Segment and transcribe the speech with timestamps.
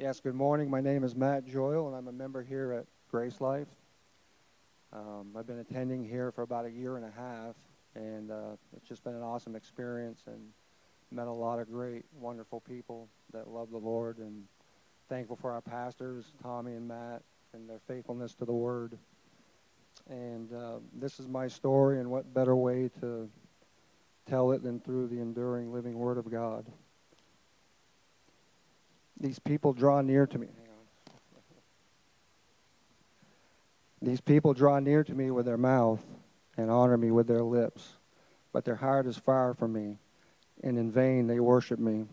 [0.00, 0.70] Yes, good morning.
[0.70, 3.66] My name is Matt Joyle, and I'm a member here at Grace Life.
[4.92, 7.56] Um, I've been attending here for about a year and a half,
[7.96, 10.38] and uh, it's just been an awesome experience and
[11.10, 14.44] met a lot of great, wonderful people that love the Lord, and
[15.08, 17.22] thankful for our pastors, Tommy and Matt,
[17.52, 18.96] and their faithfulness to the Word.
[20.08, 23.28] And uh, this is my story, and what better way to
[24.30, 26.66] tell it than through the enduring living Word of God.
[29.20, 30.48] These people draw near to me.
[34.00, 36.04] These people draw near to me with their mouth
[36.56, 37.96] and honor me with their lips,
[38.52, 39.98] but their heart is far from me,
[40.62, 42.06] and in vain they worship me.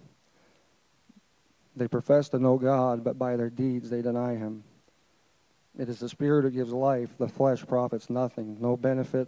[1.76, 4.64] They profess to know God, but by their deeds they deny him.
[5.78, 9.28] It is the Spirit who gives life, the flesh profits nothing, no benefit.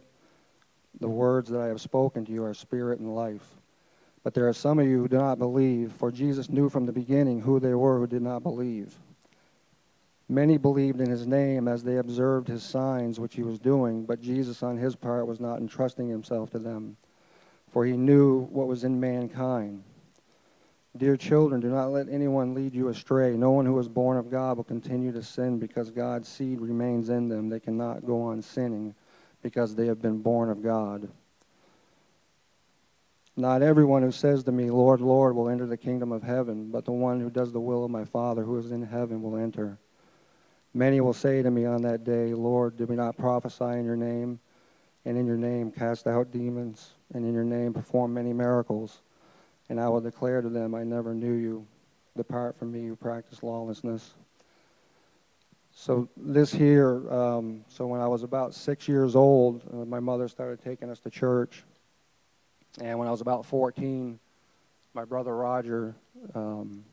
[1.00, 3.46] The words that I have spoken to you are spirit and life.
[4.28, 6.92] But there are some of you who do not believe, for Jesus knew from the
[6.92, 8.94] beginning who they were who did not believe.
[10.28, 14.20] Many believed in his name as they observed his signs which he was doing, but
[14.20, 16.98] Jesus on his part was not entrusting himself to them,
[17.72, 19.82] for he knew what was in mankind.
[20.98, 23.38] Dear children, do not let anyone lead you astray.
[23.38, 27.08] No one who is born of God will continue to sin because God's seed remains
[27.08, 27.48] in them.
[27.48, 28.94] They cannot go on sinning
[29.42, 31.08] because they have been born of God.
[33.40, 36.86] Not everyone who says to me, Lord, Lord, will enter the kingdom of heaven, but
[36.86, 39.78] the one who does the will of my Father who is in heaven will enter.
[40.74, 43.96] Many will say to me on that day, Lord, did we not prophesy in your
[43.96, 44.40] name,
[45.06, 49.02] and in your name cast out demons, and in your name perform many miracles?
[49.70, 51.68] And I will declare to them, I never knew you.
[52.16, 54.16] Depart from me, you practice lawlessness.
[55.72, 60.28] So this here, um, so when I was about six years old, uh, my mother
[60.28, 61.64] started taking us to church.
[62.80, 64.20] And when I was about 14,
[64.94, 65.96] my brother Roger,
[66.36, 66.84] um,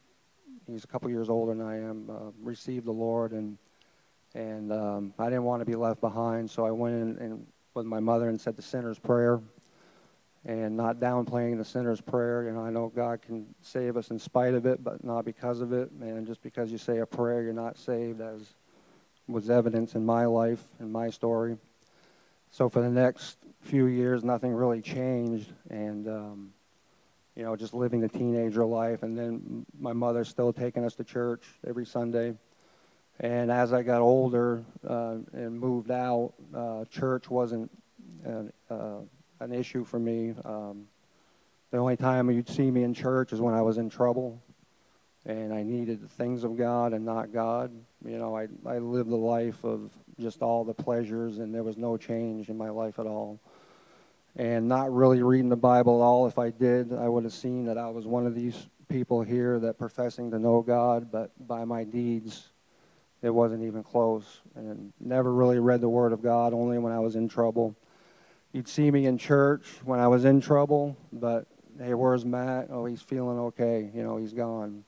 [0.66, 3.58] he's a couple years older than I am, uh, received the Lord, and
[4.34, 7.86] and um, I didn't want to be left behind, so I went in and with
[7.86, 9.40] my mother and said the sinner's prayer,
[10.44, 12.44] and not downplaying the sinner's prayer.
[12.44, 15.60] You know, I know God can save us in spite of it, but not because
[15.60, 15.90] of it.
[16.00, 18.54] And just because you say a prayer, you're not saved, as
[19.28, 21.56] was evidence in my life and my story.
[22.50, 26.50] So for the next few years, nothing really changed, and um,
[27.34, 29.02] you know, just living the teenager life.
[29.02, 32.34] And then my mother still taking us to church every Sunday.
[33.20, 37.70] And as I got older uh, and moved out, uh, church wasn't
[38.24, 38.98] an, uh,
[39.40, 40.34] an issue for me.
[40.44, 40.86] Um,
[41.70, 44.40] the only time you'd see me in church is when I was in trouble
[45.26, 47.72] and I needed the things of God and not God.
[48.04, 49.90] You know, I, I lived the life of
[50.20, 53.40] just all the pleasures, and there was no change in my life at all.
[54.36, 56.26] And not really reading the Bible at all.
[56.26, 59.58] If I did, I would have seen that I was one of these people here
[59.60, 62.48] that professing to know God, but by my deeds,
[63.22, 64.40] it wasn't even close.
[64.54, 67.74] And never really read the Word of God, only when I was in trouble.
[68.52, 71.46] You'd see me in church when I was in trouble, but
[71.78, 72.68] hey, where's Matt?
[72.70, 73.90] Oh, he's feeling okay.
[73.94, 74.84] You know, he's gone.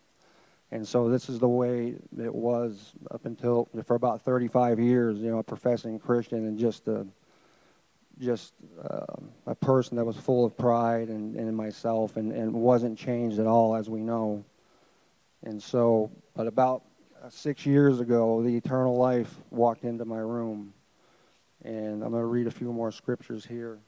[0.73, 5.31] And so this is the way it was up until for about 35 years, you
[5.31, 7.07] know, a professing Christian and just a,
[8.19, 9.17] just uh,
[9.47, 13.47] a person that was full of pride and, and myself and, and wasn't changed at
[13.47, 14.45] all, as we know.
[15.45, 16.83] And so, but about
[17.31, 20.73] six years ago, the eternal life walked into my room.
[21.63, 23.79] And I'm going to read a few more scriptures here.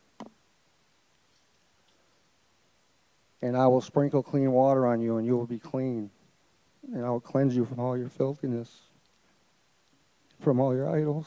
[3.42, 6.10] And I will sprinkle clean water on you, and you will be clean
[6.92, 8.70] and I will cleanse you from all your filthiness,
[10.40, 11.26] from all your idols.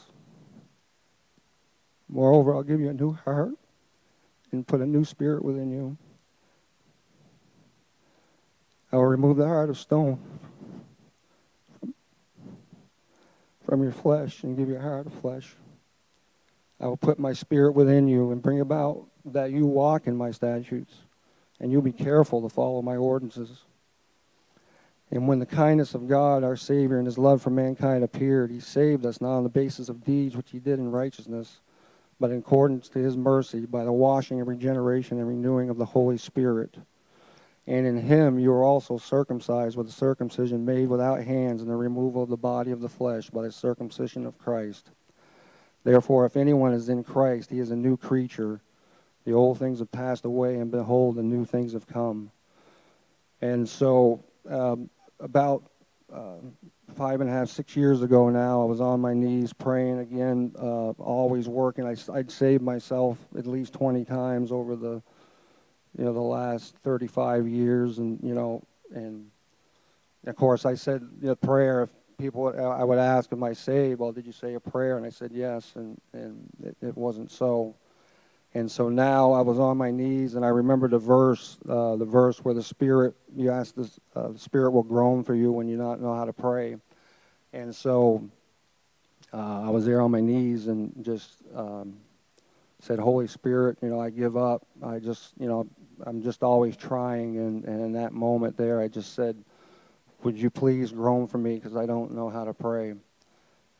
[2.08, 3.54] Moreover, I'll give you a new heart
[4.50, 5.96] and put a new spirit within you.
[8.92, 10.20] I will remove the heart of stone
[13.64, 15.56] from your flesh and give you a heart of flesh.
[16.78, 20.32] I will put my spirit within you and bring about that you walk in my
[20.32, 20.92] statutes,
[21.60, 23.62] and you'll be careful to follow my ordinances.
[25.12, 28.60] And when the kindness of God, our Savior, and his love for mankind appeared, he
[28.60, 31.60] saved us not on the basis of deeds which he did in righteousness,
[32.18, 35.84] but in accordance to his mercy by the washing and regeneration and renewing of the
[35.84, 36.76] Holy Spirit.
[37.66, 41.76] And in him you are also circumcised with a circumcision made without hands and the
[41.76, 44.92] removal of the body of the flesh by the circumcision of Christ.
[45.84, 48.62] Therefore, if anyone is in Christ, he is a new creature.
[49.26, 52.30] The old things have passed away, and behold, the new things have come.
[53.42, 54.88] And so, um,
[55.22, 55.62] about
[56.12, 56.36] uh,
[56.94, 60.52] five and a half, six years ago now, I was on my knees praying again,
[60.58, 61.86] uh, always working.
[61.86, 65.02] I, I'd saved myself at least 20 times over the,
[65.96, 68.62] you know, the last 35 years, and you know,
[68.94, 69.30] and
[70.26, 71.82] of course, I said the prayer.
[71.82, 74.96] If people, would, I would ask, "Am I saved?" Well, did you say a prayer?
[74.96, 77.74] And I said yes, and and it, it wasn't so.
[78.54, 82.04] And so now I was on my knees, and I remember the verse, uh, the
[82.04, 85.68] verse where the Spirit, you ask the, uh, the Spirit will groan for you when
[85.68, 86.76] you not know how to pray.
[87.54, 88.28] And so
[89.32, 91.96] uh, I was there on my knees and just um,
[92.80, 94.66] said, Holy Spirit, you know, I give up.
[94.82, 95.66] I just, you know,
[96.04, 97.38] I'm just always trying.
[97.38, 99.42] And, and in that moment there, I just said,
[100.24, 102.94] Would you please groan for me because I don't know how to pray.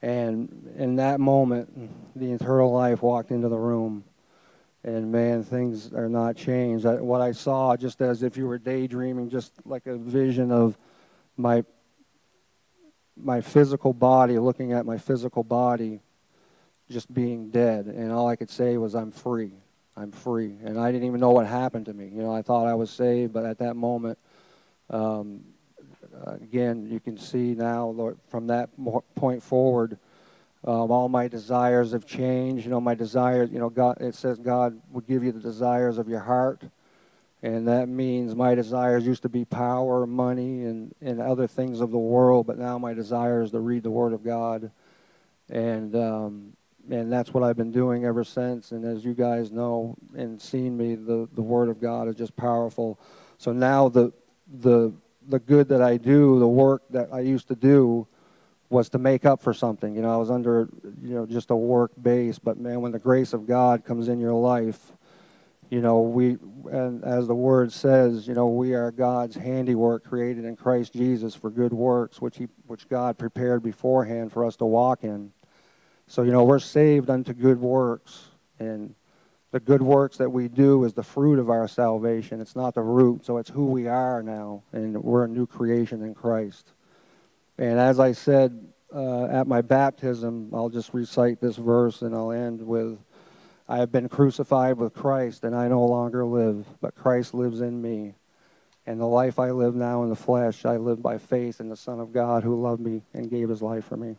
[0.00, 4.04] And in that moment, the eternal life walked into the room.
[4.84, 6.86] And man, things are not changed.
[6.86, 10.76] I, what I saw, just as if you were daydreaming, just like a vision of
[11.36, 11.64] my
[13.16, 16.00] my physical body, looking at my physical body
[16.90, 17.86] just being dead.
[17.86, 19.52] And all I could say was, I'm free.
[19.96, 20.56] I'm free.
[20.64, 22.06] And I didn't even know what happened to me.
[22.06, 24.18] You know, I thought I was saved, but at that moment,
[24.90, 25.44] um,
[26.24, 28.70] again, you can see now Lord, from that
[29.14, 29.98] point forward,
[30.64, 32.64] um, all my desires have changed.
[32.64, 35.98] You know, my desires, you know, God, it says God would give you the desires
[35.98, 36.62] of your heart.
[37.42, 41.90] And that means my desires used to be power, money, and, and other things of
[41.90, 44.70] the world, but now my desire is to read the Word of God.
[45.50, 46.52] And, um,
[46.88, 48.70] and that's what I've been doing ever since.
[48.70, 52.36] And as you guys know and seen me, the, the Word of God is just
[52.36, 53.00] powerful.
[53.38, 54.12] So now the,
[54.60, 54.92] the,
[55.28, 58.06] the good that I do, the work that I used to do,
[58.72, 59.94] was to make up for something.
[59.94, 60.68] You know, I was under,
[61.02, 62.38] you know, just a work base.
[62.38, 64.92] But man, when the grace of God comes in your life,
[65.70, 66.38] you know, we,
[66.70, 71.34] and as the word says, you know, we are God's handiwork created in Christ Jesus
[71.34, 75.32] for good works, which he, which God prepared beforehand for us to walk in.
[76.06, 78.28] So, you know, we're saved unto good works.
[78.58, 78.94] And
[79.50, 82.40] the good works that we do is the fruit of our salvation.
[82.40, 83.24] It's not the root.
[83.24, 84.62] So it's who we are now.
[84.72, 86.72] And we're a new creation in Christ.
[87.58, 92.32] And as I said uh, at my baptism, I'll just recite this verse and I'll
[92.32, 92.98] end with
[93.68, 97.80] I have been crucified with Christ, and I no longer live, but Christ lives in
[97.80, 98.14] me.
[98.84, 101.76] And the life I live now in the flesh, I live by faith in the
[101.76, 104.18] Son of God who loved me and gave his life for me.